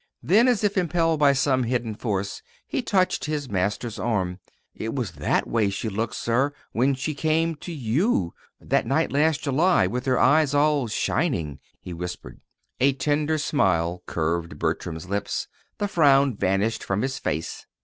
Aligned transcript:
Then, 0.23 0.47
as 0.47 0.63
if 0.63 0.79
impelled 0.79 1.19
by 1.19 1.33
some 1.33 1.61
hidden 1.61 1.93
force, 1.93 2.41
he 2.65 2.81
touched 2.81 3.25
his 3.25 3.49
master's 3.51 3.99
arm. 3.99 4.39
"It 4.73 4.95
was 4.95 5.11
that 5.11 5.47
way 5.47 5.69
she 5.69 5.89
looked, 5.89 6.15
sir, 6.15 6.53
when 6.71 6.95
she 6.95 7.13
came 7.13 7.53
to 7.57 7.71
you 7.71 8.33
that 8.59 8.87
night 8.87 9.11
last 9.11 9.43
July 9.43 9.85
with 9.85 10.07
her 10.07 10.17
eyes 10.17 10.55
all 10.55 10.87
shining," 10.87 11.59
he 11.79 11.93
whispered. 11.93 12.41
A 12.79 12.93
tender 12.93 13.37
smile 13.37 14.01
curved 14.07 14.57
Bertram's 14.57 15.07
lips. 15.07 15.47
The 15.77 15.87
frown 15.87 16.35
vanished 16.35 16.83
from 16.83 17.03
his 17.03 17.19
face. 17.19 17.67